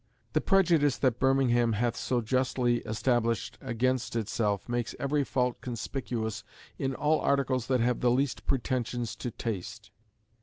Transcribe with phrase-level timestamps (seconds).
[0.33, 6.43] "The prejudice that Birmingham hath so justly established against itself makes every fault conspicuous
[6.79, 9.91] in all articles that have the least pretensions to taste."